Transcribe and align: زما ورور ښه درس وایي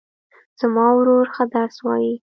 زما 0.59 0.85
ورور 0.97 1.25
ښه 1.35 1.43
درس 1.53 1.75
وایي 1.85 2.13